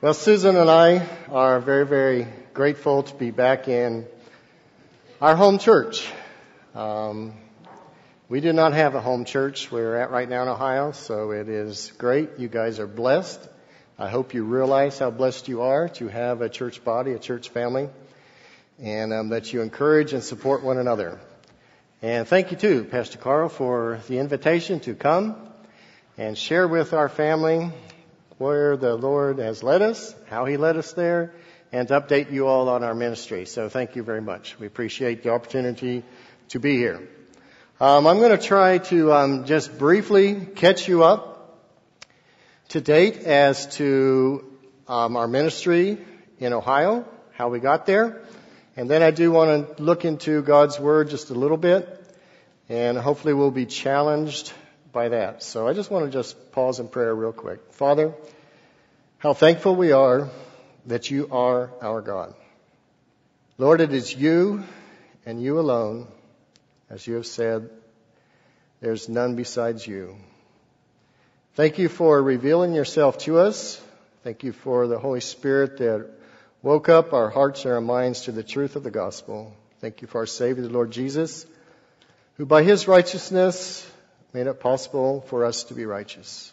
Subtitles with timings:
[0.00, 4.06] Well, Susan and I are very, very grateful to be back in
[5.20, 6.08] our home church.
[6.72, 7.34] Um,
[8.28, 11.48] we do not have a home church we're at right now in Ohio, so it
[11.48, 12.38] is great.
[12.38, 13.40] You guys are blessed.
[13.98, 17.48] I hope you realize how blessed you are to have a church body, a church
[17.48, 17.88] family,
[18.80, 21.18] and um, that you encourage and support one another.
[22.02, 25.34] And thank you too, Pastor Carl, for the invitation to come
[26.16, 27.72] and share with our family
[28.38, 31.34] where the Lord has led us, how He led us there,
[31.72, 33.44] and to update you all on our ministry.
[33.44, 34.58] So thank you very much.
[34.58, 36.04] We appreciate the opportunity
[36.50, 37.08] to be here.
[37.80, 41.60] Um, I'm going to try to um, just briefly catch you up
[42.70, 44.44] to date as to
[44.86, 45.98] um, our ministry
[46.38, 48.22] in Ohio, how we got there,
[48.76, 51.88] and then I do want to look into God's Word just a little bit,
[52.68, 54.52] and hopefully we'll be challenged
[54.92, 55.42] by that.
[55.42, 57.72] So I just want to just pause in prayer real quick.
[57.72, 58.14] Father,
[59.18, 60.28] how thankful we are
[60.86, 62.34] that you are our God.
[63.58, 64.64] Lord, it is you
[65.26, 66.06] and you alone,
[66.88, 67.68] as you have said,
[68.80, 70.16] there's none besides you.
[71.54, 73.82] Thank you for revealing yourself to us.
[74.22, 76.08] Thank you for the Holy Spirit that
[76.62, 79.52] woke up our hearts and our minds to the truth of the gospel.
[79.80, 81.44] Thank you for our Savior, the Lord Jesus,
[82.36, 83.84] who by his righteousness
[84.32, 86.52] made it possible for us to be righteous.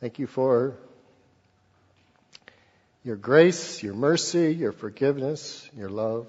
[0.00, 0.76] Thank you for
[3.04, 6.26] your grace, your mercy, your forgiveness, your love.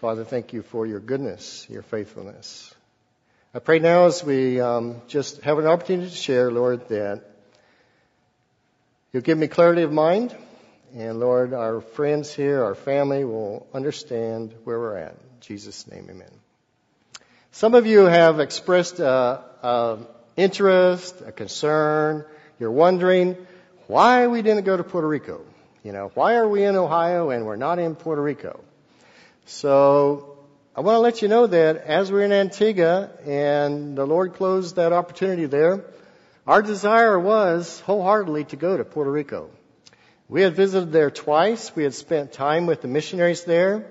[0.00, 2.74] Father, thank you for your goodness, your faithfulness.
[3.54, 7.24] I pray now as we um, just have an opportunity to share, Lord, that
[9.16, 10.36] You'll give me clarity of mind.
[10.94, 15.12] And Lord, our friends here, our family will understand where we're at.
[15.12, 16.45] In Jesus' name, amen.
[17.56, 19.96] Some of you have expressed uh, uh,
[20.36, 22.26] interest, a concern.
[22.60, 23.34] You're wondering
[23.86, 25.40] why we didn't go to Puerto Rico.
[25.82, 28.60] You know, why are we in Ohio and we're not in Puerto Rico?
[29.46, 30.36] So
[30.76, 34.76] I want to let you know that as we're in Antigua and the Lord closed
[34.76, 35.82] that opportunity there,
[36.46, 39.48] our desire was wholeheartedly to go to Puerto Rico.
[40.28, 41.74] We had visited there twice.
[41.74, 43.86] We had spent time with the missionaries there.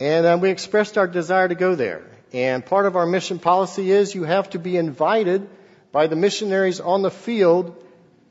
[0.00, 2.02] And um, we expressed our desire to go there.
[2.32, 5.48] And part of our mission policy is you have to be invited
[5.92, 7.84] by the missionaries on the field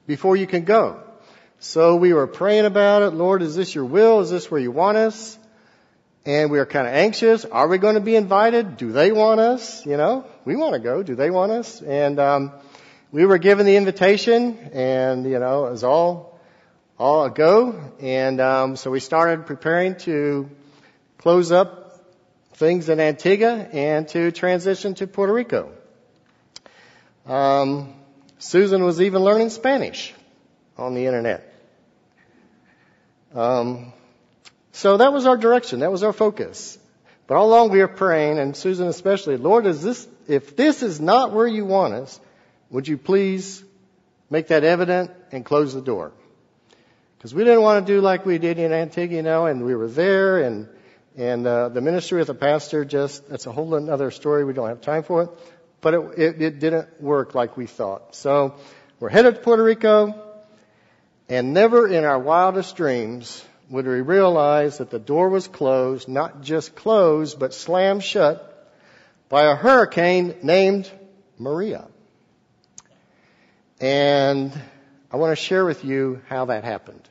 [0.08, 1.02] before you can go.
[1.60, 3.10] So we were praying about it.
[3.12, 4.22] Lord, is this your will?
[4.22, 5.38] Is this where you want us?
[6.26, 7.44] And we were kind of anxious.
[7.44, 8.78] Are we going to be invited?
[8.78, 9.86] Do they want us?
[9.86, 11.04] You know, we want to go.
[11.04, 11.82] Do they want us?
[11.82, 12.54] And, um,
[13.12, 16.40] we were given the invitation, and you know it was all
[17.00, 17.92] all a go.
[18.00, 20.48] And um, so we started preparing to
[21.18, 21.79] close up
[22.60, 25.72] things in Antigua and to transition to Puerto Rico.
[27.26, 27.94] Um,
[28.38, 30.14] Susan was even learning Spanish
[30.78, 31.54] on the internet.
[33.34, 33.94] Um,
[34.74, 35.80] so that was our direction.
[35.80, 36.78] That was our focus.
[37.28, 41.00] But all along we were praying, and Susan especially, Lord, is this, if this is
[41.00, 42.20] not where you want us,
[42.70, 43.64] would you please
[44.30, 46.12] make that evident and close the door?
[47.18, 49.76] Because we didn't want to do like we did in Antigua, you know, and we
[49.76, 50.68] were there and
[51.20, 54.46] and uh, the ministry with the pastor just that's a whole other story.
[54.46, 55.30] We don't have time for it,
[55.82, 58.16] but it, it, it didn't work like we thought.
[58.16, 58.56] So
[59.02, 60.16] we're headed to Puerto Rico,
[61.28, 66.42] and never in our wildest dreams would we realize that the door was closed, not
[66.42, 68.74] just closed, but slammed shut
[69.28, 70.90] by a hurricane named
[71.38, 71.86] Maria.
[73.82, 74.54] And
[75.12, 77.10] I want to share with you how that happened.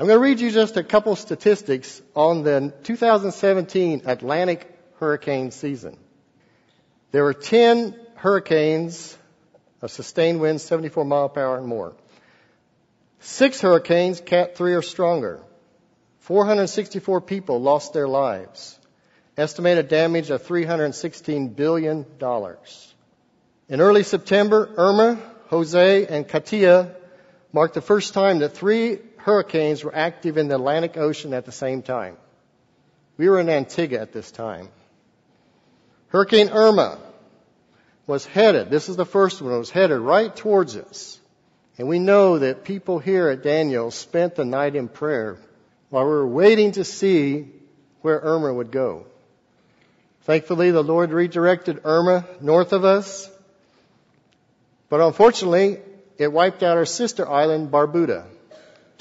[0.00, 4.66] I'm going to read you just a couple statistics on the 2017 Atlantic
[4.98, 5.98] hurricane season.
[7.12, 9.14] There were 10 hurricanes
[9.82, 11.94] of sustained winds 74 mile per hour and more.
[13.18, 15.42] Six hurricanes, Cat 3 or stronger.
[16.20, 18.78] 464 people lost their lives.
[19.36, 22.06] Estimated damage of $316 billion.
[23.68, 25.18] In early September, Irma,
[25.48, 26.96] Jose, and Katia
[27.52, 31.52] marked the first time that three hurricanes were active in the Atlantic Ocean at the
[31.52, 32.16] same time.
[33.16, 34.68] We were in Antigua at this time.
[36.08, 36.98] Hurricane Irma
[38.06, 41.18] was headed, this is the first one, it was headed right towards us.
[41.78, 45.38] And we know that people here at Daniel spent the night in prayer
[45.88, 47.48] while we were waiting to see
[48.02, 49.06] where Irma would go.
[50.22, 53.30] Thankfully, the Lord redirected Irma north of us
[54.90, 55.78] but unfortunately,
[56.18, 58.26] it wiped out our sister island, Barbuda.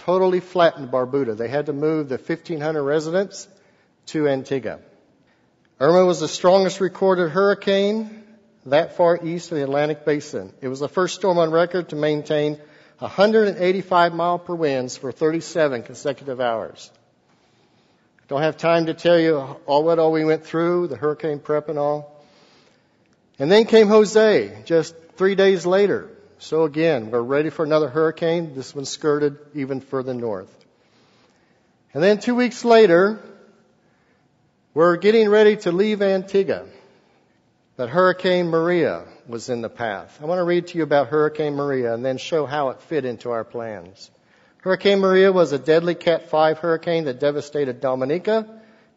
[0.09, 1.38] Totally flattened Barbuda.
[1.38, 3.47] They had to move the 1,500 residents
[4.07, 4.79] to Antigua.
[5.79, 8.23] Irma was the strongest recorded hurricane
[8.65, 10.51] that far east of the Atlantic Basin.
[10.61, 12.59] It was the first storm on record to maintain
[12.97, 16.89] 185 mile per winds for 37 consecutive hours.
[18.29, 21.69] Don't have time to tell you all what all we went through, the hurricane prep
[21.69, 22.25] and all.
[23.38, 26.09] And then came Jose just three days later.
[26.41, 28.56] So again, we're ready for another hurricane.
[28.56, 30.50] This one skirted even further north.
[31.94, 33.19] And then two weeks later,
[34.74, 36.65] we're getting ready to leave Antigua.
[37.75, 40.18] But Hurricane Maria was in the path.
[40.21, 43.03] I want to read to you about Hurricane Maria and then show how it fit
[43.03, 44.09] into our plans.
[44.59, 48.47] Hurricane Maria was a deadly Cat 5 hurricane that devastated Dominica,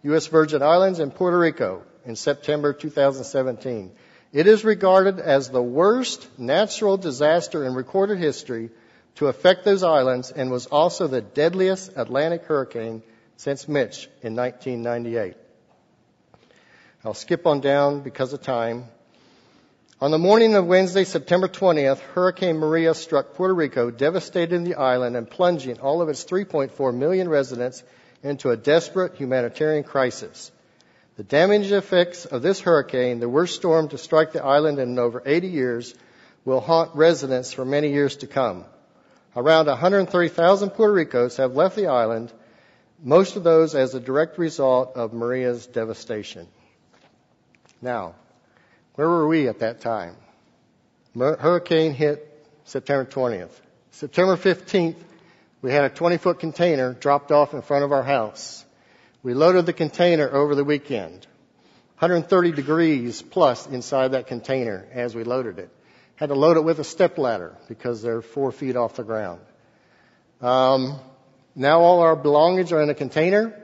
[0.05, 0.29] U.S.
[0.29, 3.91] Virgin Islands, and Puerto Rico in September 2017.
[4.33, 8.71] It is regarded as the worst natural disaster in recorded history
[9.17, 13.03] to affect those islands and was also the deadliest Atlantic hurricane
[13.37, 15.35] since Mitch in 1998.
[17.05, 18.85] I'll skip on down because of time.
[20.01, 25.17] On the morning of Wednesday, September 20th, Hurricane Maria struck Puerto Rico, devastating the island
[25.17, 27.83] and plunging all of its 3.4 million residents
[28.23, 30.52] into a desperate humanitarian crisis.
[31.17, 35.23] The damaging effects of this hurricane, the worst storm to strike the island in over
[35.25, 35.95] 80 years,
[36.45, 38.65] will haunt residents for many years to come.
[39.37, 42.33] Around 130,000 Puerto Ricos have left the island,
[43.03, 46.49] most of those as a direct result of Maria's devastation.
[47.83, 48.15] Now,
[48.95, 50.17] where were we at that time?
[51.17, 53.53] Hurricane hit September 20th.
[53.91, 54.97] September 15th,
[55.61, 58.65] we had a 20 foot container dropped off in front of our house.
[59.23, 61.27] We loaded the container over the weekend.
[61.99, 65.71] 130 degrees plus inside that container as we loaded it.
[66.17, 69.41] Had to load it with a step ladder because they're four feet off the ground.
[70.41, 70.99] Um,
[71.55, 73.55] now all our belongings are in a container.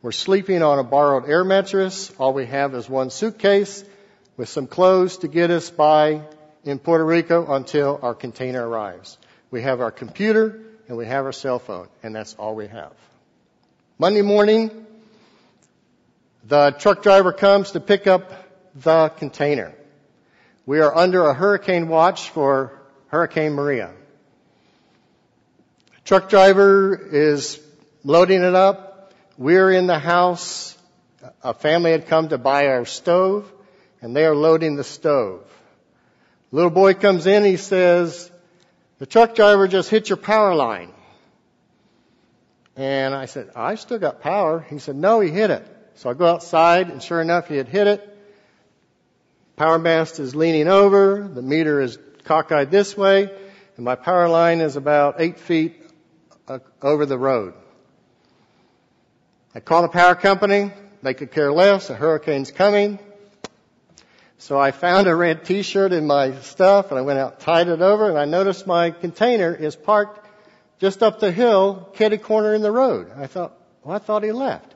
[0.00, 2.10] We're sleeping on a borrowed air mattress.
[2.18, 3.84] All we have is one suitcase
[4.38, 6.22] with some clothes to get us by
[6.64, 9.18] in Puerto Rico until our container arrives.
[9.50, 12.92] We have our computer and we have our cell phone, and that's all we have.
[13.98, 14.83] Monday morning,
[16.46, 18.30] the truck driver comes to pick up
[18.74, 19.74] the container.
[20.66, 23.92] We are under a hurricane watch for Hurricane Maria.
[26.04, 27.60] Truck driver is
[28.02, 29.12] loading it up.
[29.38, 30.76] We're in the house.
[31.42, 33.50] A family had come to buy our stove
[34.02, 35.42] and they are loading the stove.
[36.52, 38.30] Little boy comes in, he says,
[38.98, 40.92] the truck driver just hit your power line.
[42.76, 44.60] And I said, I still got power.
[44.68, 45.73] He said, no, he hit it.
[45.96, 48.10] So I go outside, and sure enough, he had hit it.
[49.56, 53.30] Power mast is leaning over, the meter is cockeyed this way,
[53.76, 55.80] and my power line is about eight feet
[56.48, 57.54] uh, over the road.
[59.54, 62.98] I call the power company, they could care less, a hurricane's coming.
[64.38, 67.80] So I found a red t-shirt in my stuff and I went out, tied it
[67.80, 70.28] over, and I noticed my container is parked
[70.80, 73.12] just up the hill, kitty corner in the road.
[73.16, 74.73] I thought, well, I thought he left.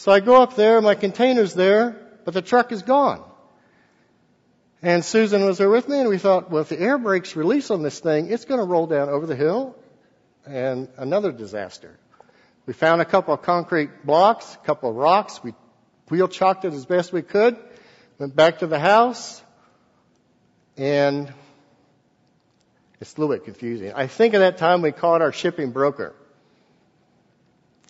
[0.00, 1.94] So I go up there, my container's there,
[2.24, 3.22] but the truck is gone.
[4.80, 7.70] And Susan was there with me, and we thought, well, if the air brakes release
[7.70, 9.76] on this thing, it's going to roll down over the hill,
[10.46, 11.98] and another disaster.
[12.64, 15.44] We found a couple of concrete blocks, a couple of rocks.
[15.44, 15.52] We
[16.08, 17.58] wheel chalked it as best we could.
[18.18, 19.42] Went back to the house,
[20.78, 21.30] and
[23.02, 23.92] it's a little bit confusing.
[23.92, 26.14] I think at that time we called our shipping broker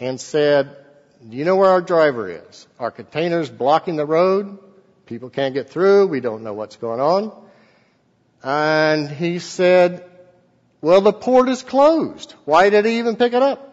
[0.01, 0.77] and said,
[1.29, 2.67] do you know where our driver is?
[2.79, 4.59] Our container's blocking the road.
[5.07, 6.07] People can't get through.
[6.07, 7.33] We don't know what's going on.
[8.43, 10.09] And he said,
[10.81, 12.35] well, the port is closed.
[12.47, 13.67] Why did he even pick it up?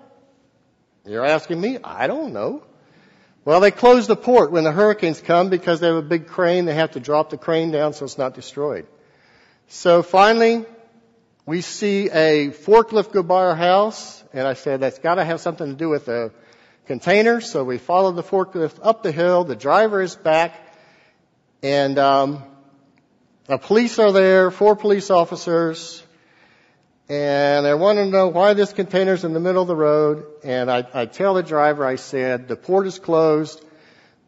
[1.05, 1.77] You're asking me?
[1.81, 2.63] I don't know.
[3.45, 6.65] Well, they close the port when the hurricanes come because they have a big crane.
[6.65, 8.87] They have to drop the crane down so it's not destroyed.
[9.69, 10.65] So finally,
[11.45, 15.67] we see a forklift go by our house, and I said, that's gotta have something
[15.67, 16.33] to do with the
[16.88, 17.41] container.
[17.41, 19.44] So we follow the forklift up the hill.
[19.44, 20.56] The driver is back,
[21.62, 22.44] and um,
[23.46, 24.50] the police are there.
[24.50, 26.03] Four police officers,
[27.10, 30.25] and I want to know why this container's in the middle of the road.
[30.44, 33.63] And I, I tell the driver, I said, the port is closed.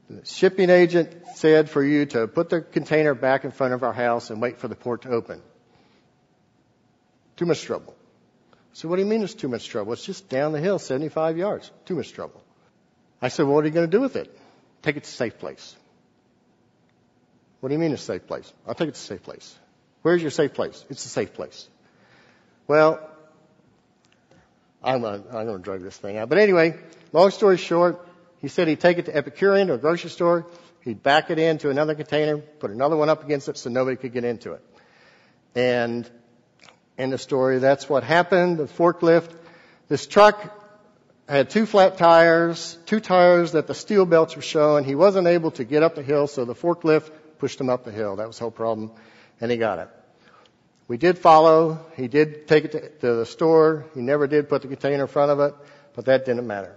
[0.09, 3.93] The shipping agent said for you to put the container back in front of our
[3.93, 5.41] house and wait for the port to open.
[7.37, 7.95] Too much trouble.
[8.73, 9.93] So what do you mean it's too much trouble?
[9.93, 11.71] It's just down the hill, 75 yards.
[11.85, 12.43] Too much trouble.
[13.21, 14.37] I said, well, what are you going to do with it?
[14.81, 15.75] Take it to a safe place.
[17.59, 18.51] What do you mean a safe place?
[18.65, 19.55] I'll take it to a safe place.
[20.01, 20.85] Where's your safe place?
[20.89, 21.67] It's a safe place.
[22.67, 23.01] Well,
[24.81, 26.29] I'm going I'm to drag this thing out.
[26.29, 26.79] But anyway,
[27.11, 28.07] long story short,
[28.39, 30.45] he said he'd take it to Epicurean or grocery store.
[30.81, 34.13] He'd back it into another container, put another one up against it so nobody could
[34.13, 34.63] get into it.
[35.55, 36.09] And
[36.97, 38.57] in the story, that's what happened.
[38.57, 39.31] The forklift,
[39.89, 40.58] this truck
[41.37, 44.83] had two flat tires, two tires that the steel belts were showing.
[44.83, 47.91] He wasn't able to get up the hill, so the forklift pushed him up the
[47.91, 48.15] hill.
[48.15, 48.91] That was the whole problem,
[49.39, 49.89] and he got it.
[50.87, 51.85] We did follow.
[51.95, 53.85] He did take it to, the store.
[53.93, 55.53] He never did put the container in front of it,
[55.93, 56.75] but that didn't matter.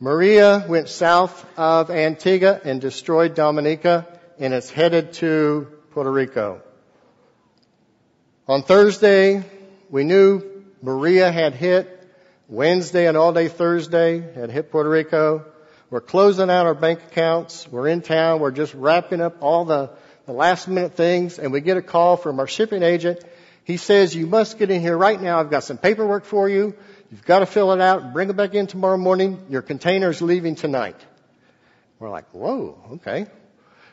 [0.00, 4.08] Maria went south of Antigua and destroyed Dominica,
[4.40, 6.60] and it's headed to Puerto Rico.
[8.48, 9.44] On Thursday,
[9.88, 11.93] we knew Maria had hit.
[12.48, 15.44] Wednesday and all day Thursday had hit Puerto Rico.
[15.90, 17.68] We're closing out our bank accounts.
[17.70, 18.40] We're in town.
[18.40, 19.90] We're just wrapping up all the
[20.26, 23.20] the last minute things, and we get a call from our shipping agent.
[23.64, 25.40] He says, you must get in here right now.
[25.40, 26.74] I've got some paperwork for you.
[27.10, 29.46] You've got to fill it out and bring it back in tomorrow morning.
[29.48, 30.96] Your container's leaving tonight.
[31.98, 33.26] We're like, whoa, okay.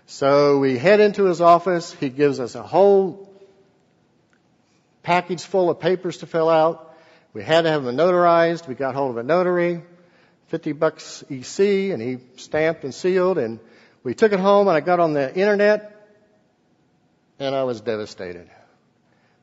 [0.07, 1.93] So we head into his office.
[1.93, 3.29] He gives us a whole
[5.03, 6.90] package full of papers to fill out.
[7.33, 8.67] We had to have them notarized.
[8.67, 9.83] We got hold of a notary,
[10.47, 13.37] 50 bucks EC, and he stamped and sealed.
[13.37, 13.59] And
[14.03, 15.91] we took it home and I got on the internet
[17.39, 18.49] and I was devastated.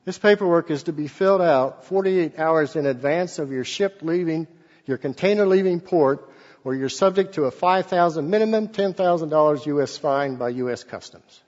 [0.04, 4.47] This paperwork is to be filled out 48 hours in advance of your ship leaving,
[4.87, 6.30] your container leaving port,
[6.64, 9.99] or you're subject to a 5,000 minimum, $10,000 U.S.
[9.99, 10.85] fine by U.S.
[10.85, 11.40] Customs.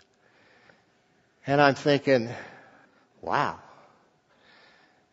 [1.47, 2.29] And I'm thinking,
[3.23, 3.59] wow.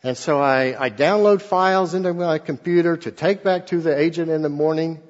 [0.07, 4.31] And so I, I download files into my computer to take back to the agent
[4.31, 5.01] in the morning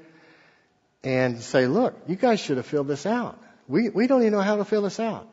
[1.04, 3.40] and say, look, you guys should have filled this out.
[3.68, 5.30] We, we don't even know how to fill this out.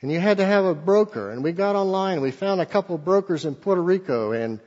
[0.00, 1.30] And you had to have a broker.
[1.30, 2.20] And we got online.
[2.20, 4.58] We found a couple of brokers in Puerto Rico and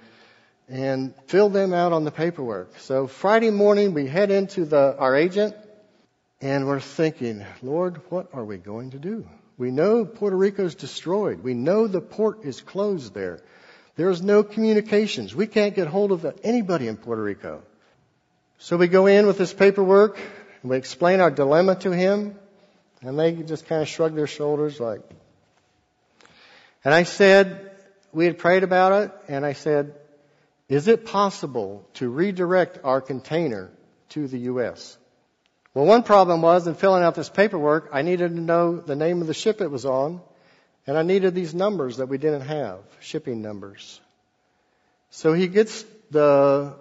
[0.69, 2.79] and filled them out on the paperwork.
[2.79, 5.53] So Friday morning we head into the our agent
[6.39, 9.27] and we're thinking, Lord, what are we going to do?
[9.57, 11.43] We know Puerto Rico's destroyed.
[11.43, 13.41] We know the port is closed there.
[13.97, 15.35] There's no communications.
[15.35, 17.63] We can't get hold of anybody in Puerto Rico.
[18.59, 20.19] So we go in with this paperwork
[20.61, 22.35] and we explain our dilemma to him
[23.01, 25.01] and they just kind of shrug their shoulders like,
[26.83, 27.71] and I said,
[28.13, 29.93] we had prayed about it, and I said,
[30.69, 33.69] is it possible to redirect our container
[34.09, 34.97] to the U.S.?
[35.73, 39.21] Well, one problem was in filling out this paperwork, I needed to know the name
[39.21, 40.21] of the ship it was on,
[40.87, 43.99] and I needed these numbers that we didn't have, shipping numbers.
[45.11, 46.75] So he gets the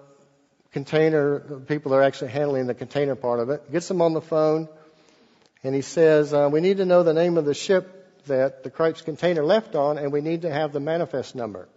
[0.70, 4.12] container, the people that are actually handling the container part of it, gets them on
[4.12, 4.68] the phone,
[5.64, 8.70] and he says, uh, we need to know the name of the ship that the
[8.70, 11.68] Cripes container left on, and we need to have the manifest number.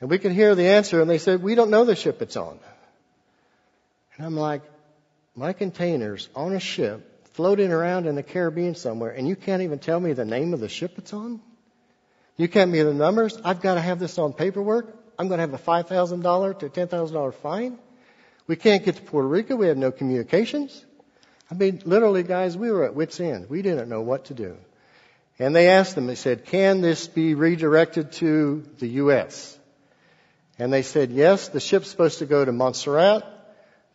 [0.00, 2.36] And we can hear the answer, and they said, we don't know the ship it's
[2.36, 2.58] on.
[4.16, 4.62] And I'm like,
[5.34, 9.78] my container's on a ship floating around in the Caribbean somewhere, and you can't even
[9.78, 11.40] tell me the name of the ship it's on?
[12.36, 13.38] You can't me the numbers?
[13.44, 14.96] I've got to have this on paperwork.
[15.18, 17.78] I'm going to have a $5,000 to $10,000 fine.
[18.46, 19.56] We can't get to Puerto Rico.
[19.56, 20.84] We have no communications.
[21.50, 23.48] I mean, literally, guys, we were at wit's end.
[23.48, 24.56] We didn't know what to do.
[25.38, 29.58] And they asked them, they said, can this be redirected to the U.S.?
[30.58, 33.24] And they said, yes, the ship's supposed to go to Montserrat,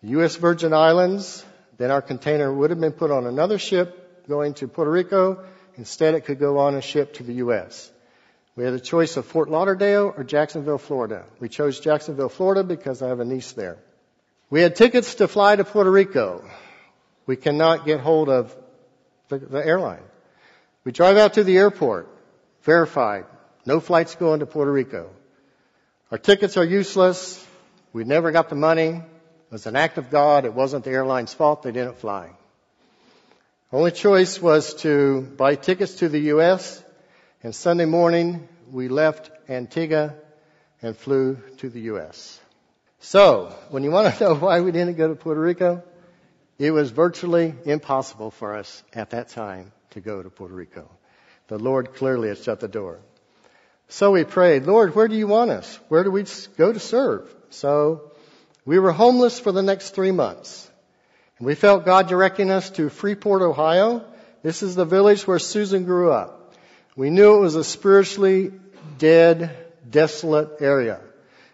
[0.01, 0.35] U.S.
[0.35, 1.45] Virgin Islands.
[1.79, 5.45] Then our container would have been put on another ship going to Puerto Rico.
[5.75, 7.89] Instead, it could go on a ship to the U.S.
[8.57, 11.25] We had a choice of Fort Lauderdale or Jacksonville, Florida.
[11.39, 13.77] We chose Jacksonville, Florida because I have a niece there.
[14.49, 16.43] We had tickets to fly to Puerto Rico.
[17.25, 18.53] We cannot get hold of
[19.29, 20.03] the, the airline.
[20.83, 22.09] We drive out to the airport,
[22.63, 23.23] verified,
[23.65, 25.11] no flights going to Puerto Rico.
[26.11, 27.45] Our tickets are useless.
[27.93, 29.01] We never got the money.
[29.49, 30.45] It was an act of God.
[30.45, 31.63] It wasn't the airline's fault.
[31.63, 32.29] They didn't fly.
[33.71, 36.83] Only choice was to buy tickets to the U.S.
[37.41, 40.13] And Sunday morning, we left Antigua
[40.83, 42.39] and flew to the U.S.
[42.99, 45.81] So, when you want to know why we didn't go to Puerto Rico,
[46.59, 50.87] it was virtually impossible for us at that time to go to Puerto Rico.
[51.47, 52.99] The Lord clearly had shut the door.
[53.87, 55.79] So we prayed, Lord, where do you want us?
[55.87, 56.25] Where do we
[56.55, 57.33] go to serve?
[57.49, 58.11] So
[58.69, 60.69] we were homeless for the next three months.
[61.39, 64.05] And we felt God directing us to Freeport, Ohio.
[64.43, 66.53] This is the village where Susan grew up.
[66.95, 68.51] We knew it was a spiritually
[68.99, 69.57] dead,
[69.89, 71.01] desolate area.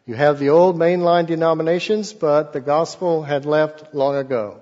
[0.05, 4.59] You have the old mainline denominations, but the gospel had left long ago.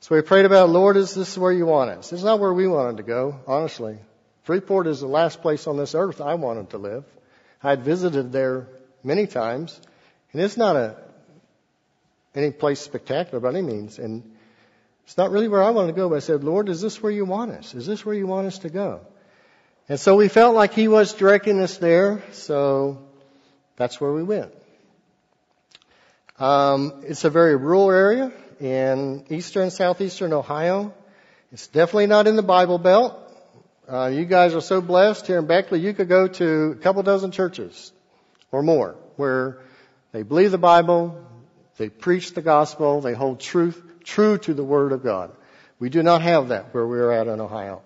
[0.00, 2.12] So we prayed about, Lord, is this where you want us?
[2.12, 3.96] Is not where we wanted to go, honestly.
[4.42, 7.04] Freeport is the last place on this earth I wanted to live.
[7.62, 8.66] I had visited there
[9.04, 9.80] many times,
[10.32, 10.96] and it's not a
[12.34, 13.98] any place spectacular by any means.
[13.98, 14.22] And
[15.04, 17.12] It's not really where I wanted to go, but I said, Lord, is this where
[17.12, 17.74] you want us?
[17.74, 19.00] Is this where you want us to go?
[19.88, 23.06] And so we felt like He was directing us there, so
[23.76, 24.52] that's where we went.
[26.38, 30.92] Um, it's a very rural area in eastern, southeastern Ohio.
[31.52, 33.20] It's definitely not in the Bible Belt.
[33.86, 35.80] Uh, you guys are so blessed here in Beckley.
[35.80, 37.92] You could go to a couple dozen churches
[38.50, 39.60] or more where
[40.12, 41.24] they believe the Bible,
[41.76, 45.32] they preach the gospel, they hold truth true to the Word of God.
[45.78, 47.82] We do not have that where we're at in Ohio.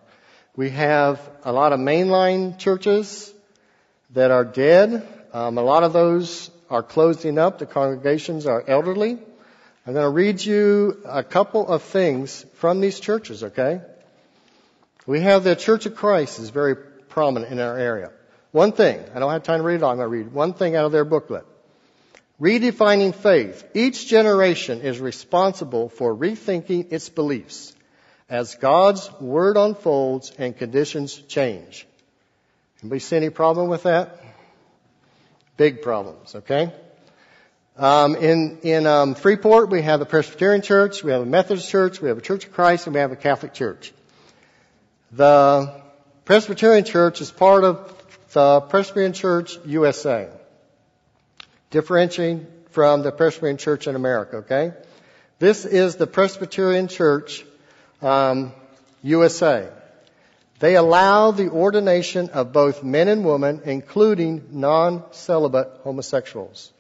[0.57, 3.33] We have a lot of mainline churches
[4.11, 5.07] that are dead.
[5.33, 7.59] Um, a lot of those are closing up.
[7.59, 9.19] The congregations are elderly.
[9.87, 13.81] I'm going to read you a couple of things from these churches, okay?
[15.07, 18.11] We have the Church of Christ is very prominent in our area.
[18.51, 20.53] One thing, I don't have time to read it all, I'm going to read one
[20.53, 21.47] thing out of their booklet.
[22.41, 23.65] Redefining faith.
[23.75, 27.75] Each generation is responsible for rethinking its beliefs
[28.29, 31.87] as God's Word unfolds and conditions change.
[32.83, 34.23] Anybody see any problem with that?
[35.57, 36.73] Big problems, okay?
[37.77, 42.01] Um, in in um, Freeport, we have a Presbyterian Church, we have a Methodist Church,
[42.01, 43.93] we have a Church of Christ, and we have a Catholic Church.
[45.11, 45.81] The
[46.25, 47.95] Presbyterian Church is part of
[48.33, 50.29] the Presbyterian Church USA,
[51.71, 54.39] differentiating from the Presbyterian Church in America.
[54.39, 54.73] Okay,
[55.39, 57.45] this is the Presbyterian Church
[58.03, 58.53] um,
[59.03, 59.71] USA.
[60.59, 66.73] They allow the ordination of both men and women, including non-celibate homosexuals.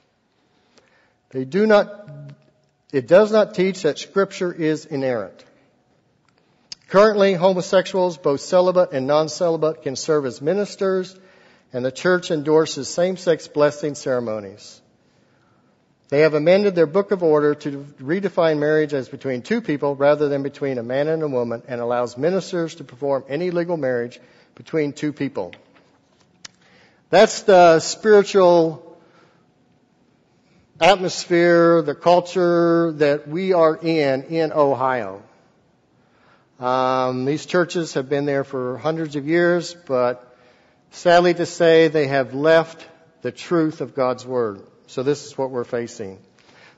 [1.30, 2.08] They do not,
[2.92, 5.44] it does not teach that scripture is inerrant.
[6.88, 11.14] Currently, homosexuals, both celibate and non-celibate, can serve as ministers,
[11.72, 14.80] and the church endorses same-sex blessing ceremonies.
[16.08, 20.28] They have amended their book of order to redefine marriage as between two people rather
[20.28, 24.18] than between a man and a woman and allows ministers to perform any legal marriage
[24.54, 25.52] between two people.
[27.10, 28.98] That's the spiritual
[30.80, 35.22] atmosphere, the culture that we are in in Ohio.
[36.58, 40.27] Um, these churches have been there for hundreds of years, but
[40.90, 42.86] sadly to say, they have left
[43.22, 44.62] the truth of God's Word.
[44.86, 46.18] So this is what we're facing.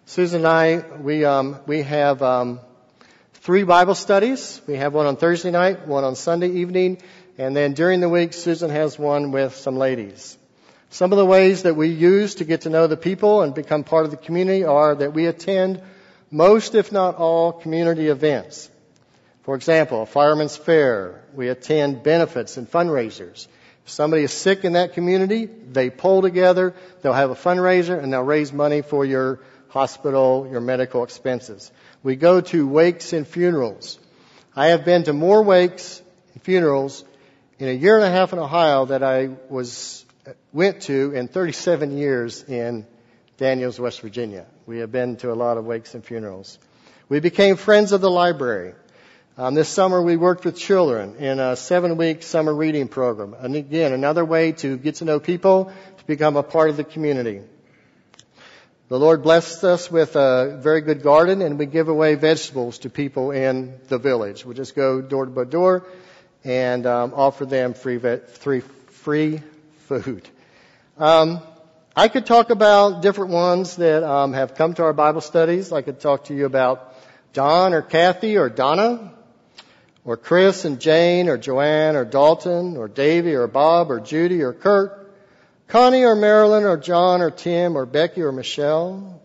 [0.06, 2.60] Susan and I, we, um, we have um,
[3.34, 4.60] three Bible studies.
[4.66, 6.98] We have one on Thursday night, one on Sunday evening,
[7.38, 10.36] and then during the week, Susan has one with some ladies.
[10.90, 13.84] Some of the ways that we use to get to know the people and become
[13.84, 15.80] part of the community are that we attend
[16.32, 18.68] most, if not all, community events.
[19.44, 21.22] For example, a fireman's fair.
[21.32, 23.46] We attend benefits and fundraisers.
[23.84, 28.12] If somebody is sick in that community, they pull together, they'll have a fundraiser, and
[28.12, 31.70] they'll raise money for your hospital, your medical expenses.
[32.02, 33.98] We go to wakes and funerals.
[34.54, 36.02] I have been to more wakes
[36.34, 37.04] and funerals
[37.58, 40.04] in a year and a half in Ohio that I was
[40.52, 42.86] went to in 37 years in
[43.36, 44.46] Daniels, West Virginia.
[44.66, 46.58] We have been to a lot of wakes and funerals.
[47.08, 48.74] We became friends of the library.
[49.38, 53.34] Um, this summer we worked with children in a seven week summer reading program.
[53.38, 56.82] And again, another way to get to know people, to become a part of the
[56.84, 57.40] community.
[58.88, 62.90] The Lord blessed us with a very good garden and we give away vegetables to
[62.90, 64.44] people in the village.
[64.44, 65.86] We just go door to door
[66.42, 69.42] and um, offer them free, free, free
[69.86, 70.28] food.
[70.98, 71.40] Um,
[71.94, 75.70] I could talk about different ones that um, have come to our Bible studies.
[75.70, 76.94] I could talk to you about
[77.32, 79.12] Don or Kathy or Donna
[80.04, 84.52] or Chris and Jane or Joanne or Dalton or Davy or Bob or Judy or
[84.52, 85.12] Kurt,
[85.68, 89.20] Connie or Marilyn or John or Tim or Becky or Michelle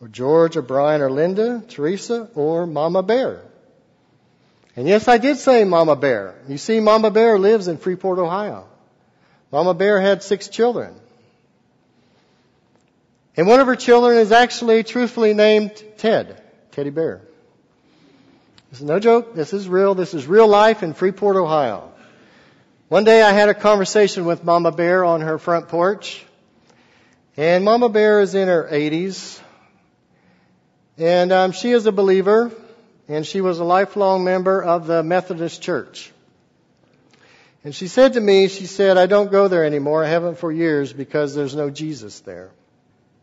[0.00, 3.42] or George or Brian or Linda, Teresa or Mama Bear.
[4.76, 6.36] And yes, I did say Mama Bear.
[6.48, 8.66] You see, Mama Bear lives in Freeport, Ohio.
[9.52, 10.94] Mama Bear had six children.
[13.36, 17.22] And one of her children is actually truthfully named Ted, Teddy Bear.
[18.70, 19.34] This is no joke.
[19.34, 19.96] This is real.
[19.96, 21.90] This is real life in Freeport, Ohio.
[22.88, 26.24] One day I had a conversation with Mama Bear on her front porch.
[27.36, 29.40] And Mama Bear is in her 80s.
[30.98, 32.52] And um, she is a believer.
[33.08, 36.12] And she was a lifelong member of the Methodist Church.
[37.64, 40.04] And she said to me, she said, I don't go there anymore.
[40.04, 42.50] I haven't for years because there's no Jesus there.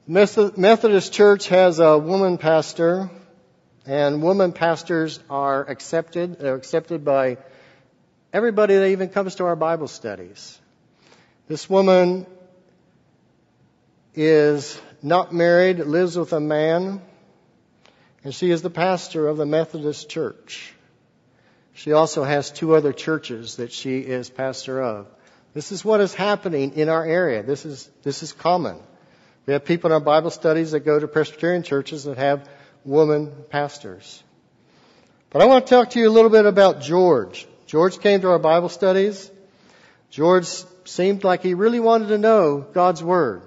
[0.08, 3.10] Methodist Church has a woman pastor
[3.88, 6.40] and women pastors are accepted.
[6.40, 7.38] They're accepted by
[8.34, 10.60] everybody that even comes to our Bible studies.
[11.48, 12.28] This woman
[14.14, 17.02] is not married, lives with a man,
[18.26, 20.74] and she is the pastor of the Methodist Church.
[21.74, 25.08] She also has two other churches that she is pastor of.
[25.54, 27.42] This is what is happening in our area.
[27.42, 28.80] This is, this is common.
[29.46, 32.50] We have people in our Bible studies that go to Presbyterian churches that have
[32.84, 34.24] woman pastors.
[35.30, 37.48] But I want to talk to you a little bit about George.
[37.66, 39.30] George came to our Bible studies.
[40.10, 40.48] George
[40.86, 43.42] seemed like he really wanted to know God's Word.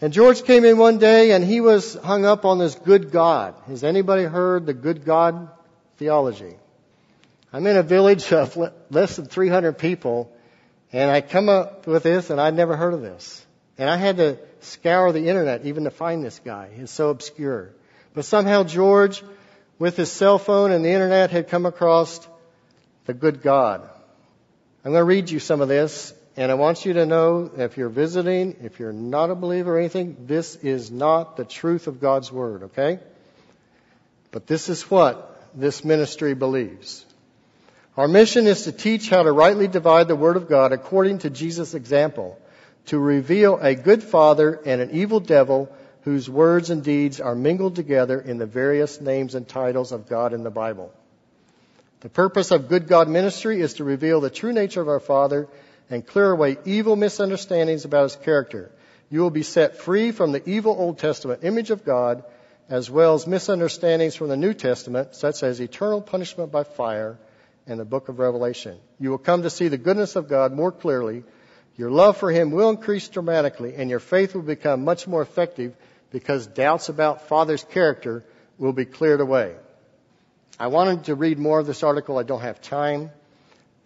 [0.00, 3.54] And George came in one day and he was hung up on this good God.
[3.66, 5.50] Has anybody heard the good God
[5.98, 6.56] theology?
[7.52, 8.56] I'm in a village of
[8.90, 10.32] less than 300 people
[10.92, 13.44] and I come up with this and I'd never heard of this.
[13.76, 16.70] And I had to scour the internet even to find this guy.
[16.74, 17.72] He's so obscure.
[18.14, 19.22] But somehow George,
[19.78, 22.26] with his cell phone and the internet, had come across
[23.06, 23.88] the good God.
[24.84, 27.76] I'm going to read you some of this, and I want you to know if
[27.76, 32.00] you're visiting, if you're not a believer or anything, this is not the truth of
[32.00, 32.98] God's Word, okay?
[34.32, 37.04] But this is what this ministry believes.
[37.96, 41.30] Our mission is to teach how to rightly divide the Word of God according to
[41.30, 42.38] Jesus' example,
[42.86, 45.70] to reveal a good father and an evil devil
[46.02, 50.32] whose words and deeds are mingled together in the various names and titles of God
[50.32, 50.92] in the Bible.
[52.00, 55.48] The purpose of Good God Ministry is to reveal the true nature of our Father
[55.90, 58.70] and clear away evil misunderstandings about His character.
[59.10, 62.24] You will be set free from the evil Old Testament image of God
[62.70, 67.18] as well as misunderstandings from the New Testament, such as eternal punishment by fire
[67.66, 68.78] and the book of Revelation.
[69.00, 71.24] You will come to see the goodness of God more clearly.
[71.76, 75.74] Your love for Him will increase dramatically, and your faith will become much more effective
[76.10, 78.24] because doubts about Father's character
[78.58, 79.54] will be cleared away.
[80.58, 82.18] I wanted to read more of this article.
[82.18, 83.10] I don't have time.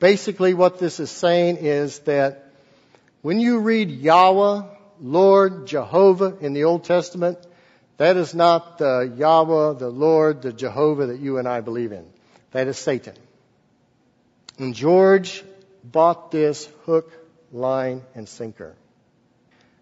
[0.00, 2.50] Basically, what this is saying is that
[3.22, 4.62] when you read Yahweh,
[5.00, 7.38] Lord, Jehovah in the Old Testament,
[7.96, 12.04] that is not the Yahweh, the Lord, the Jehovah that you and I believe in.
[12.50, 13.14] That is Satan.
[14.58, 15.44] And George
[15.84, 17.12] bought this hook,
[17.52, 18.74] line, and sinker.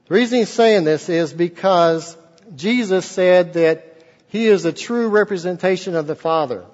[0.08, 2.16] The reason he's saying this is because
[2.54, 6.64] Jesus said that he is a true representation of the Father.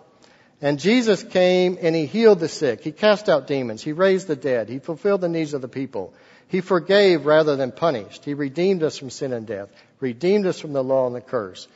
[0.61, 2.83] And Jesus came and he healed the sick.
[2.83, 3.83] He cast out demons.
[3.83, 4.69] He raised the dead.
[4.69, 6.15] He fulfilled the needs of the people.
[6.49, 8.25] He forgave rather than punished.
[8.25, 9.69] He redeemed us from sin and death,
[10.01, 11.69] redeemed us from the law and the curse.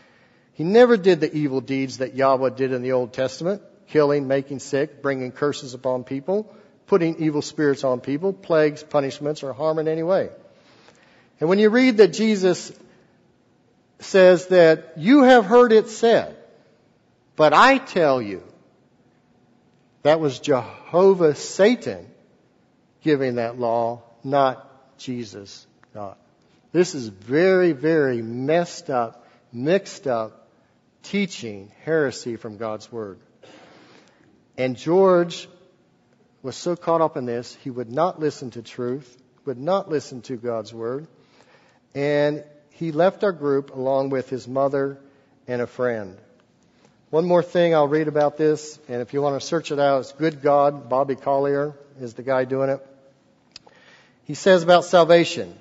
[0.54, 3.62] He never did the evil deeds that Yahweh did in the Old Testament
[3.92, 6.52] killing, making sick, bringing curses upon people,
[6.86, 10.30] putting evil spirits on people, plagues, punishments, or harm in any way.
[11.38, 12.72] And when you read that Jesus
[14.04, 16.36] says that you have heard it said,
[17.36, 18.42] but I tell you,
[20.02, 22.06] that was Jehovah Satan
[23.02, 26.16] giving that law, not Jesus God.
[26.72, 30.48] This is very, very messed up, mixed up
[31.02, 33.18] teaching, heresy from God's Word.
[34.56, 35.48] And George
[36.42, 40.22] was so caught up in this, he would not listen to truth, would not listen
[40.22, 41.06] to God's word,
[41.94, 44.98] and he left our group along with his mother
[45.46, 46.16] and a friend.
[47.10, 50.00] One more thing I'll read about this, and if you want to search it out,
[50.00, 50.88] it's Good God.
[50.88, 52.86] Bobby Collier is the guy doing it.
[54.24, 55.54] He says about salvation.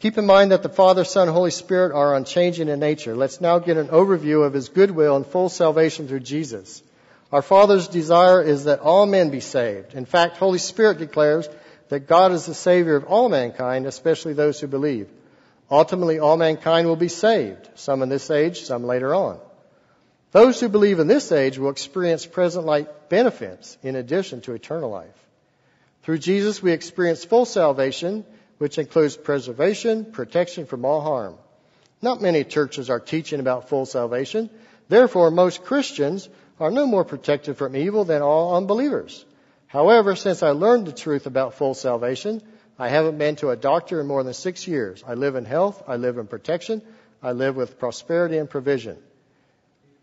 [0.00, 3.14] Keep in mind that the Father, Son, Holy Spirit are unchanging in nature.
[3.14, 6.82] Let's now get an overview of His goodwill and full salvation through Jesus.
[7.30, 9.94] Our Father's desire is that all men be saved.
[9.94, 11.48] In fact, Holy Spirit declares
[11.88, 15.08] that God is the Savior of all mankind, especially those who believe.
[15.72, 19.40] Ultimately, all mankind will be saved, some in this age, some later on.
[20.30, 24.90] Those who believe in this age will experience present life benefits in addition to eternal
[24.90, 25.16] life.
[26.02, 28.26] Through Jesus, we experience full salvation,
[28.58, 31.36] which includes preservation, protection from all harm.
[32.02, 34.50] Not many churches are teaching about full salvation.
[34.90, 36.28] Therefore, most Christians
[36.60, 39.24] are no more protected from evil than all unbelievers.
[39.68, 42.42] However, since I learned the truth about full salvation,
[42.82, 45.04] I haven't been to a doctor in more than six years.
[45.06, 46.82] I live in health, I live in protection,
[47.22, 48.98] I live with prosperity and provision.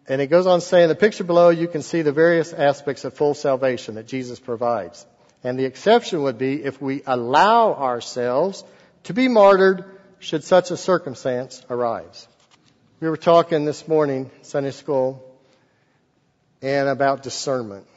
[0.07, 3.15] And it goes on saying, the picture below you can see the various aspects of
[3.15, 5.05] full salvation that Jesus provides.
[5.43, 8.63] And the exception would be if we allow ourselves
[9.03, 9.83] to be martyred
[10.19, 12.29] should such a circumstance arise.
[13.01, 15.37] We were talking this morning, Sunday school,
[16.61, 17.87] and about discernment.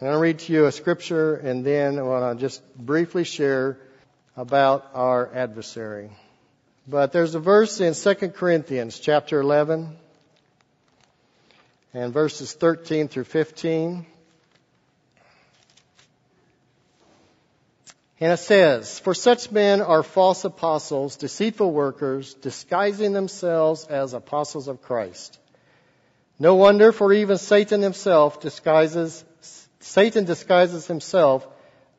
[0.00, 3.78] And to read to you a scripture and then I want to just briefly share
[4.38, 6.10] about our adversary.
[6.86, 9.96] But there's a verse in 2 Corinthians chapter 11
[11.92, 14.06] and verses 13 through 15.
[18.20, 24.68] And it says, For such men are false apostles, deceitful workers, disguising themselves as apostles
[24.68, 25.36] of Christ.
[26.38, 29.24] No wonder, for even Satan himself disguises,
[29.80, 31.44] Satan disguises himself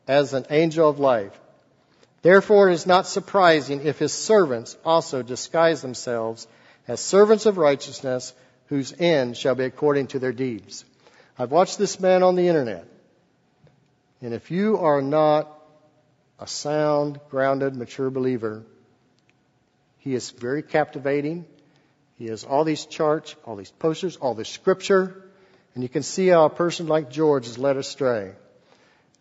[0.08, 1.34] as an angel of light.
[2.22, 6.48] Therefore it is not surprising if his servants also disguise themselves
[6.88, 8.34] as servants of righteousness,
[8.68, 10.86] whose end shall be according to their deeds.
[11.38, 12.86] I've watched this man on the internet.
[14.22, 15.50] And if you are not
[16.40, 18.64] a sound, grounded, mature believer,
[20.00, 21.46] he is very captivating.
[22.18, 25.24] He has all these charts, all these posters, all this scripture,
[25.74, 28.34] and you can see how a person like George is led astray.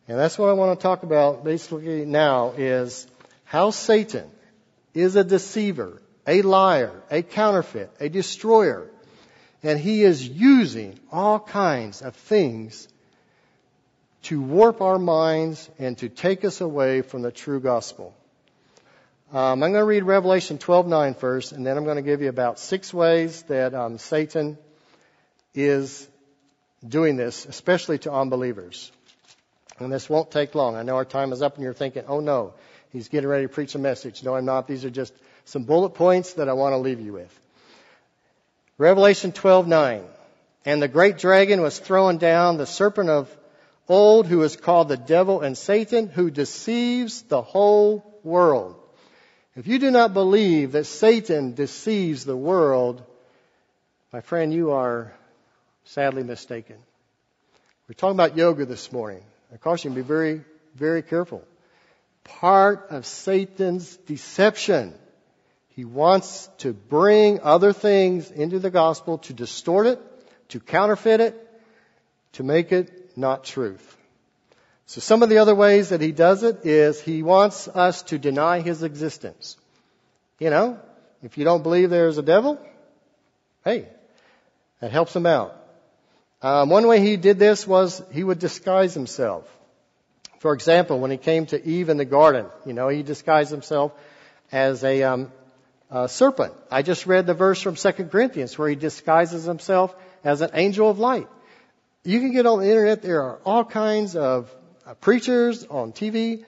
[0.09, 3.07] And that's what I want to talk about basically now is
[3.45, 4.31] how Satan
[4.95, 8.91] is a deceiver, a liar, a counterfeit, a destroyer.
[9.63, 12.89] And he is using all kinds of things
[14.23, 18.15] to warp our minds and to take us away from the true gospel.
[19.31, 22.31] Um, I'm going to read Revelation 12:9 first, and then I'm going to give you
[22.31, 24.57] about six ways that um, Satan
[25.55, 26.09] is
[26.87, 28.91] doing this, especially to unbelievers.
[29.81, 30.77] And this won't take long.
[30.77, 32.55] I know our time is up, and you're thinking, "Oh no,
[32.91, 34.67] he's getting ready to preach a message." No, I'm not.
[34.67, 35.13] These are just
[35.45, 37.41] some bullet points that I want to leave you with.
[38.77, 40.05] Revelation 12:9,
[40.65, 43.35] and the great dragon was thrown down, the serpent of
[43.89, 48.77] old, who is called the devil and Satan, who deceives the whole world.
[49.57, 53.03] If you do not believe that Satan deceives the world,
[54.13, 55.13] my friend, you are
[55.85, 56.77] sadly mistaken.
[57.89, 59.23] We're talking about yoga this morning.
[59.53, 60.43] I caution you, to be very,
[60.75, 61.43] very careful.
[62.25, 64.95] Part of Satan's deception.
[65.71, 70.01] He wants to bring other things into the gospel to distort it,
[70.51, 71.61] to counterfeit it,
[72.33, 73.97] to make it not truth.
[74.87, 78.19] So some of the other ways that he does it is he wants us to
[78.19, 79.57] deny his existence.
[80.39, 80.81] You know,
[81.23, 82.59] if you don't believe there's a devil,
[83.65, 83.89] hey,
[84.81, 85.58] that helps him out.
[86.41, 89.45] Um, one way he did this was he would disguise himself.
[90.39, 93.93] For example, when he came to Eve in the garden, you know, he disguised himself
[94.53, 95.33] as a, um,
[95.91, 96.55] a serpent.
[96.71, 100.89] I just read the verse from 2 Corinthians where he disguises himself as an angel
[100.89, 101.27] of light.
[102.05, 103.03] You can get on the internet.
[103.03, 104.55] There are all kinds of
[104.87, 106.45] uh, preachers on TV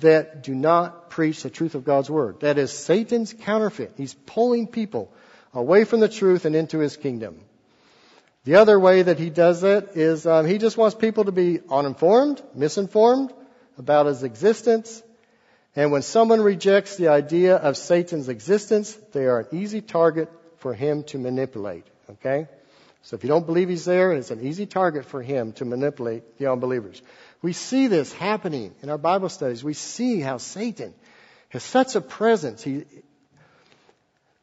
[0.00, 2.40] that do not preach the truth of God's Word.
[2.40, 3.92] That is Satan's counterfeit.
[3.96, 5.12] He's pulling people
[5.54, 7.40] away from the truth and into his kingdom.
[8.48, 11.60] The other way that he does it is um, he just wants people to be
[11.70, 13.30] uninformed, misinformed
[13.76, 15.02] about his existence.
[15.76, 20.30] And when someone rejects the idea of Satan's existence, they are an easy target
[20.60, 21.84] for him to manipulate.
[22.08, 22.48] Okay?
[23.02, 26.38] So if you don't believe he's there, it's an easy target for him to manipulate
[26.38, 27.02] the unbelievers.
[27.42, 29.62] We see this happening in our Bible studies.
[29.62, 30.94] We see how Satan
[31.50, 32.62] has such a presence.
[32.62, 32.86] He,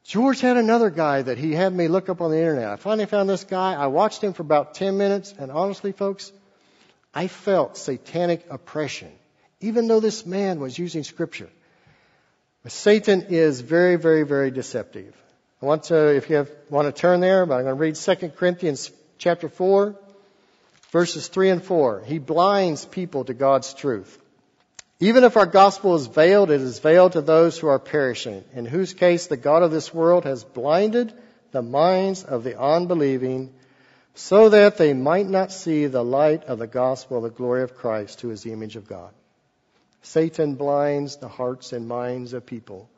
[0.05, 2.69] George had another guy that he had me look up on the internet.
[2.69, 3.73] I finally found this guy.
[3.73, 6.31] I watched him for about 10 minutes, and honestly, folks,
[7.13, 9.11] I felt satanic oppression,
[9.61, 11.49] even though this man was using scripture.
[12.67, 15.15] Satan is very, very, very deceptive.
[15.61, 17.95] I want to, if you have, want to turn there, but I'm going to read
[17.95, 19.95] 2 Corinthians chapter 4
[20.95, 22.03] verses 3 and 4.
[22.05, 24.17] He blinds people to God's truth.
[24.99, 28.65] Even if our gospel is veiled, it is veiled to those who are perishing, in
[28.65, 31.13] whose case the God of this world has blinded
[31.51, 33.53] the minds of the unbelieving,
[34.13, 37.75] so that they might not see the light of the gospel of the glory of
[37.75, 39.11] Christ, who is the image of God.
[40.01, 42.89] Satan blinds the hearts and minds of people.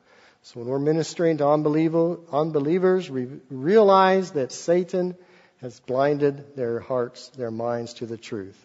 [0.42, 5.16] So when we're ministering to unbelievers, we realize that Satan
[5.60, 8.56] has blinded their hearts, their minds to the truth.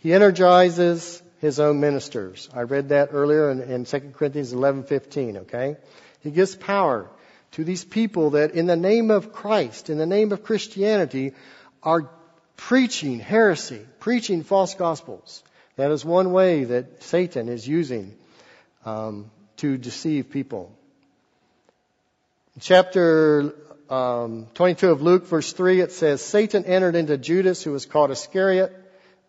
[0.00, 2.48] He energizes his own ministers.
[2.54, 5.76] I read that earlier in, in 2 Corinthians 11:15, okay?
[6.20, 7.10] He gives power
[7.52, 11.32] to these people that in the name of Christ, in the name of Christianity,
[11.82, 12.08] are
[12.56, 15.42] preaching heresy, preaching false gospels.
[15.76, 18.14] That is one way that Satan is using
[18.84, 20.70] um, to deceive people.
[22.60, 23.54] Chapter
[23.88, 28.10] um, 22 of Luke, verse 3, it says, Satan entered into Judas, who was called
[28.10, 28.72] Iscariot,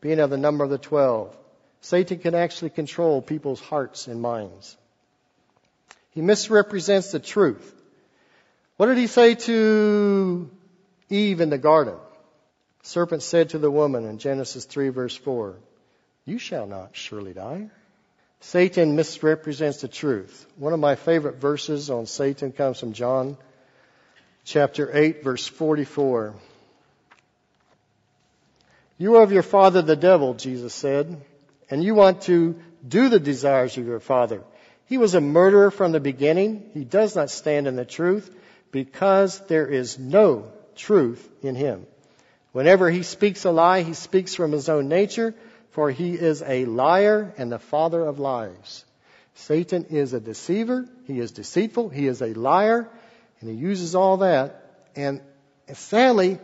[0.01, 1.35] being of the number of the twelve.
[1.81, 4.77] Satan can actually control people's hearts and minds.
[6.11, 7.75] He misrepresents the truth.
[8.77, 10.49] What did he say to
[11.09, 11.95] Eve in the garden?
[12.81, 15.55] The serpent said to the woman in Genesis 3 verse 4,
[16.25, 17.69] You shall not surely die.
[18.41, 20.47] Satan misrepresents the truth.
[20.57, 23.37] One of my favorite verses on Satan comes from John
[24.43, 26.33] chapter 8, verse 44.
[28.97, 31.23] You are of your father the devil, Jesus said,
[31.71, 34.43] and you want to do the desires of your father.
[34.85, 36.69] He was a murderer from the beginning.
[36.73, 38.29] He does not stand in the truth
[38.71, 41.87] because there is no truth in him.
[42.51, 45.33] Whenever he speaks a lie, he speaks from his own nature,
[45.71, 48.83] for he is a liar and the father of lies.
[49.35, 50.85] Satan is a deceiver.
[51.07, 51.87] He is deceitful.
[51.87, 52.89] He is a liar.
[53.39, 54.89] And he uses all that.
[54.95, 55.21] And
[55.73, 56.39] sadly,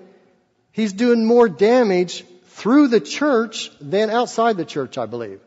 [0.72, 2.24] he's doing more damage
[2.58, 5.40] through the church than outside the church, I believe.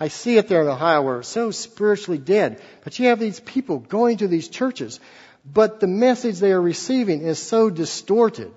[0.00, 1.02] I see it there in Ohio.
[1.02, 2.60] We're so spiritually dead.
[2.82, 4.98] But you have these people going to these churches.
[5.44, 8.50] But the message they are receiving is so distorted,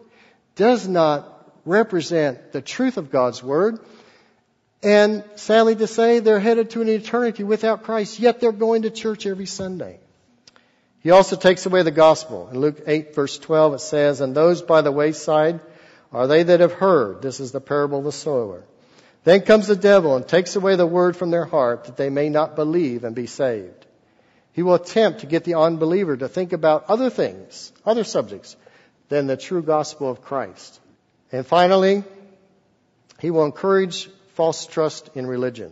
[0.56, 3.78] does not represent the truth of God's Word.
[4.82, 8.89] And sadly to say, they're headed to an eternity without Christ, yet they're going to
[8.89, 10.00] church every Sunday.
[11.02, 12.48] He also takes away the gospel.
[12.50, 15.60] In Luke 8 verse 12 it says, And those by the wayside
[16.12, 17.22] are they that have heard.
[17.22, 18.63] This is the parable of the sower.
[19.24, 22.30] Then comes the devil and takes away the word from their heart that they may
[22.30, 23.86] not believe and be saved.
[24.54, 28.56] He will attempt to get the unbeliever to think about other things, other subjects,
[29.10, 30.80] than the true gospel of Christ.
[31.32, 32.04] And finally,
[33.20, 35.72] he will encourage false trust in religion.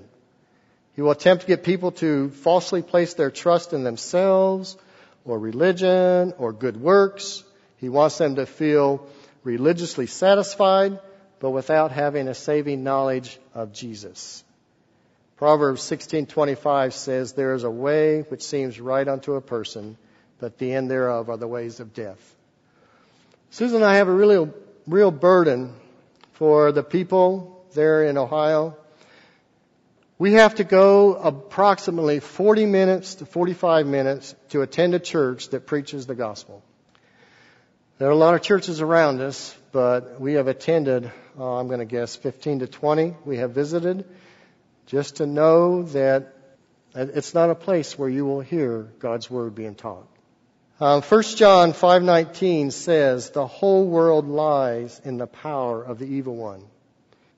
[0.95, 4.78] He will attempt to get people to falsely place their trust in themselves
[5.24, 7.43] or religion or good works.
[7.78, 9.08] He wants them to feel
[9.45, 10.99] religiously satisfied,
[11.39, 14.43] but without having a saving knowledge of Jesus.
[15.38, 19.97] Proverbs 16:25 says, "There is a way which seems right unto a person,
[20.39, 22.36] but the end thereof are the ways of death."
[23.51, 24.51] Susan and I have a really
[24.88, 25.73] real burden
[26.34, 28.75] for the people there in Ohio.
[30.17, 35.65] We have to go approximately 40 minutes to 45 minutes to attend a church that
[35.65, 36.63] preaches the gospel.
[37.97, 41.79] There are a lot of churches around us, but we have attended, uh, I'm going
[41.79, 43.15] to guess, 15 to 20.
[43.23, 44.03] We have visited
[44.86, 46.34] just to know that
[46.93, 50.05] it's not a place where you will hear God's word being taught.
[50.81, 56.36] Um, 1 John 5:19 says, "The whole world lies in the power of the evil
[56.36, 56.65] one."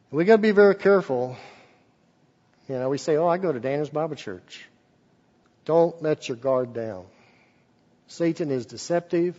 [0.09, 1.35] We got to be very careful.
[2.67, 4.67] You know, we say, "Oh, I go to Daniel's Bible Church."
[5.65, 7.05] Don't let your guard down.
[8.07, 9.37] Satan is deceptive.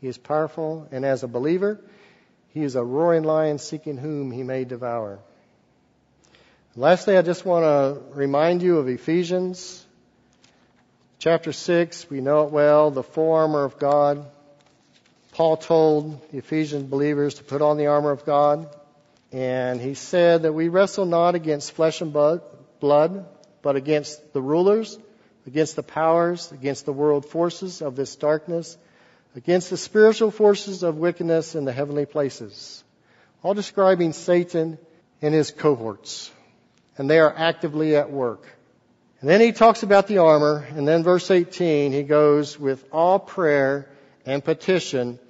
[0.00, 1.80] He is powerful, and as a believer,
[2.50, 5.18] he is a roaring lion seeking whom he may devour.
[6.76, 9.84] Lastly, I just want to remind you of Ephesians
[11.18, 12.08] chapter 6.
[12.08, 14.24] We know it well, the full armor of God.
[15.32, 18.68] Paul told the Ephesian believers to put on the armor of God,
[19.32, 23.26] and he said that we wrestle not against flesh and blood,
[23.62, 24.96] but against the rulers,
[25.46, 28.76] against the powers, against the world forces of this darkness
[29.38, 32.82] against the spiritual forces of wickedness in the heavenly places.
[33.40, 34.78] All describing Satan
[35.22, 36.32] and his cohorts.
[36.96, 38.44] And they are actively at work.
[39.20, 43.20] And then he talks about the armor, and then verse 18, he goes, with all
[43.20, 43.88] prayer
[44.26, 45.20] and petition,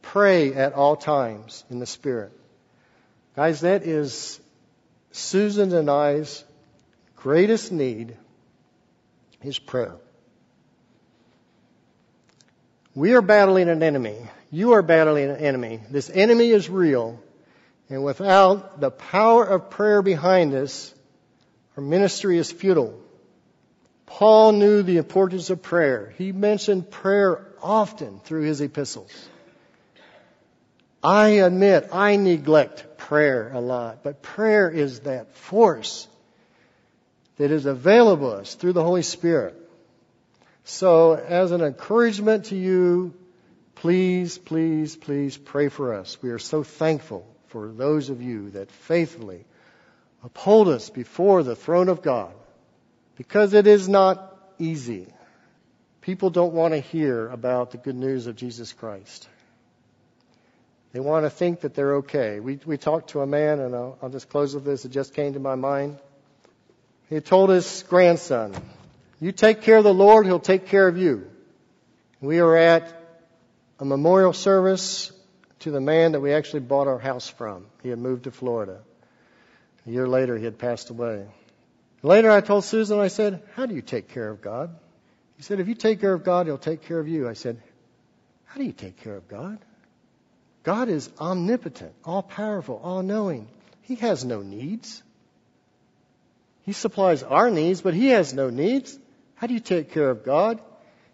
[0.00, 2.30] pray at all times in the Spirit.
[3.34, 4.40] Guys, that is
[5.10, 6.44] Susan and I's
[7.16, 8.16] greatest need
[9.42, 9.96] is prayer.
[12.96, 14.16] We are battling an enemy.
[14.50, 15.80] You are battling an enemy.
[15.90, 17.20] This enemy is real.
[17.90, 20.94] And without the power of prayer behind us,
[21.76, 22.98] our ministry is futile.
[24.06, 26.14] Paul knew the importance of prayer.
[26.16, 29.12] He mentioned prayer often through his epistles.
[31.02, 36.08] I admit I neglect prayer a lot, but prayer is that force
[37.36, 39.65] that is available to us through the Holy Spirit.
[40.68, 43.14] So, as an encouragement to you,
[43.76, 46.20] please, please, please pray for us.
[46.20, 49.44] We are so thankful for those of you that faithfully
[50.24, 52.34] uphold us before the throne of God
[53.16, 55.06] because it is not easy.
[56.00, 59.28] People don't want to hear about the good news of Jesus Christ.
[60.92, 62.40] They want to think that they're okay.
[62.40, 64.84] We, we talked to a man, and I'll, I'll just close with this.
[64.84, 66.00] It just came to my mind.
[67.08, 68.52] He told his grandson,
[69.20, 71.30] you take care of the Lord, He'll take care of you.
[72.20, 72.92] We are at
[73.78, 75.12] a memorial service
[75.60, 77.66] to the man that we actually bought our house from.
[77.82, 78.80] He had moved to Florida.
[79.86, 81.26] A year later, he had passed away.
[82.02, 84.70] Later, I told Susan, I said, How do you take care of God?
[85.36, 87.28] He said, If you take care of God, He'll take care of you.
[87.28, 87.60] I said,
[88.44, 89.58] How do you take care of God?
[90.62, 93.48] God is omnipotent, all powerful, all knowing.
[93.82, 95.02] He has no needs.
[96.62, 98.98] He supplies our needs, but He has no needs.
[99.36, 100.60] How do you take care of God?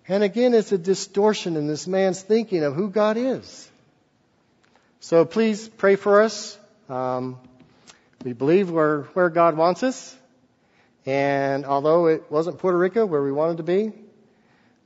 [0.09, 3.70] And again, it's a distortion in this man's thinking of who God is.
[5.01, 6.59] So please pray for us.
[6.89, 7.39] Um,
[8.25, 10.16] we believe we're where God wants us.
[11.05, 13.93] And although it wasn't Puerto Rico where we wanted to be,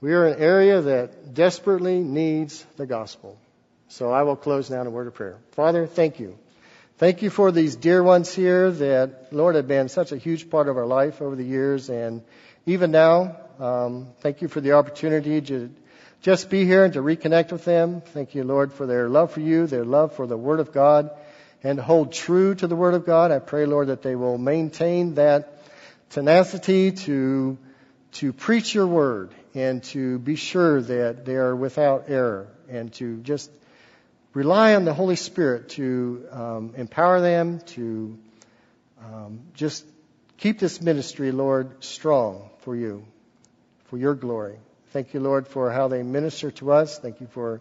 [0.01, 3.39] we are an area that desperately needs the gospel.
[3.89, 5.37] So I will close now in a word of prayer.
[5.53, 6.39] Father, thank you.
[6.99, 10.69] Thank you for these dear ones here that, Lord, have been such a huge part
[10.69, 11.91] of our life over the years.
[11.91, 12.23] And
[12.69, 15.71] even now, um, thank you for the opportunity to
[16.21, 18.01] just be here and to reconnect with them.
[18.01, 21.11] Thank you, Lord, for their love for you, their love for the Word of God,
[21.63, 23.31] and hold true to the Word of God.
[23.31, 25.63] I pray, Lord, that they will maintain that
[26.11, 27.57] tenacity to,
[28.15, 33.19] to preach your Word and to be sure that they are without error and to
[33.19, 33.49] just
[34.35, 38.19] rely on the Holy Spirit to um, empower them, to
[39.01, 39.87] um, just
[40.39, 43.07] keep this ministry, Lord, strong for you,
[43.87, 44.59] for your glory.
[44.91, 46.99] Thank you, Lord, for how they minister to us.
[46.99, 47.61] Thank you for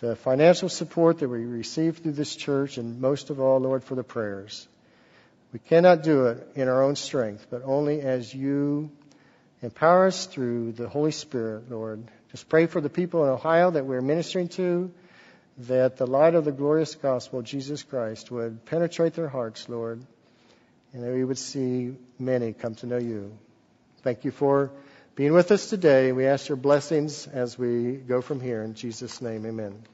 [0.00, 3.94] the financial support that we receive through this church, and most of all, Lord, for
[3.94, 4.68] the prayers.
[5.52, 8.90] We cannot do it in our own strength, but only as you
[9.62, 12.04] empower us through the Holy Spirit, Lord.
[12.30, 14.92] Just pray for the people in Ohio that we're ministering to,
[15.58, 20.04] that the light of the glorious gospel Jesus Christ would penetrate their hearts, Lord,
[20.98, 23.38] and that we would see many come to know you.
[24.02, 24.72] Thank you for
[25.14, 26.10] being with us today.
[26.10, 28.64] We ask your blessings as we go from here.
[28.64, 29.84] In Jesus' name, amen.